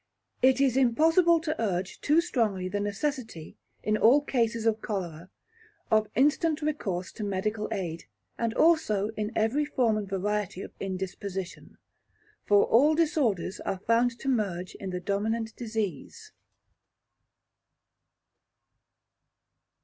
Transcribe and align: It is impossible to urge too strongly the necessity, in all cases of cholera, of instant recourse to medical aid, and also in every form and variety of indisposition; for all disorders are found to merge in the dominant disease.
It 0.41 0.59
is 0.59 0.77
impossible 0.77 1.39
to 1.41 1.61
urge 1.61 2.01
too 2.01 2.21
strongly 2.21 2.67
the 2.67 2.79
necessity, 2.79 3.55
in 3.83 3.97
all 3.97 4.21
cases 4.21 4.65
of 4.65 4.81
cholera, 4.81 5.29
of 5.91 6.07
instant 6.15 6.63
recourse 6.63 7.11
to 7.11 7.23
medical 7.23 7.67
aid, 7.71 8.05
and 8.35 8.51
also 8.55 9.09
in 9.09 9.31
every 9.35 9.63
form 9.63 9.97
and 9.97 10.09
variety 10.09 10.63
of 10.63 10.71
indisposition; 10.79 11.77
for 12.43 12.63
all 12.63 12.95
disorders 12.95 13.59
are 13.59 13.77
found 13.77 14.17
to 14.21 14.27
merge 14.27 14.73
in 14.73 14.89
the 14.89 14.99
dominant 14.99 15.55
disease. 15.55 16.31